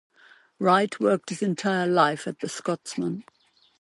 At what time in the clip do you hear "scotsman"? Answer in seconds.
2.49-3.23